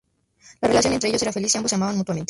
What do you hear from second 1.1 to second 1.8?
era feliz y ambos se